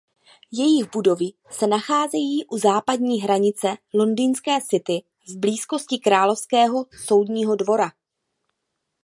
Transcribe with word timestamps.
Jejich 0.51 0.91
budovy 0.91 1.25
se 1.51 1.67
nacházejí 1.67 2.45
u 2.45 2.57
západní 2.57 3.21
hranice 3.21 3.77
Londýnské 3.93 4.61
City 4.69 5.03
v 5.33 5.37
blízkosti 5.39 5.97
Královského 5.99 6.85
soudního 7.05 7.55
dvora. 7.55 7.91